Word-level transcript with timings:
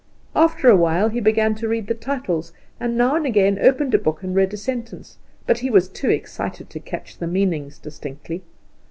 After 0.35 0.67
a 0.67 0.75
while 0.75 1.09
he 1.09 1.19
began 1.21 1.53
to 1.53 1.67
read 1.67 1.85
the 1.85 1.93
titles, 1.93 2.53
and 2.79 2.97
now 2.97 3.15
and 3.15 3.23
again 3.23 3.59
opened 3.61 3.93
a 3.93 3.99
book 3.99 4.23
and 4.23 4.33
read 4.35 4.51
a 4.51 4.57
sentence; 4.57 5.19
but 5.45 5.59
he 5.59 5.69
was 5.69 5.87
too 5.87 6.09
excited 6.09 6.71
to 6.71 6.79
catch 6.79 7.19
the 7.19 7.27
meanings 7.27 7.77
distinctly. 7.77 8.41